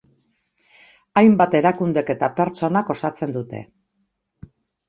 Hainbat 1.21 1.57
erakundek 1.59 2.11
eta 2.15 2.31
pertsonak 2.39 2.93
osatzen 2.97 3.37
dute. 3.37 3.63